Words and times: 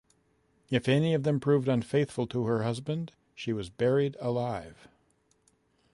If 0.71 0.89
any 0.89 1.13
of 1.13 1.21
them 1.21 1.39
proved 1.39 1.67
unfaithful 1.67 2.25
to 2.25 2.45
her 2.47 2.63
husband, 2.63 3.11
she 3.35 3.53
was 3.53 3.69
buried 3.69 4.17
alive. 4.19 4.87